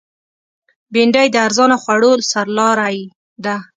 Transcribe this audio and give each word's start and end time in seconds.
بېنډۍ 0.93 1.27
د 1.31 1.35
ارزانه 1.47 1.77
خوړو 1.83 2.11
سرلاری 2.31 2.97
ده 3.45 3.55